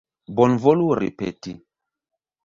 Bonvolu 0.37 0.87
ripeti. 0.99 1.53